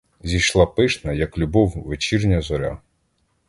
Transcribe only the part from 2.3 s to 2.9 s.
зоря.